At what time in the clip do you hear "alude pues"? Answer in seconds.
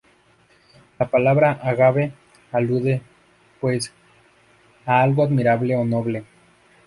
2.53-3.93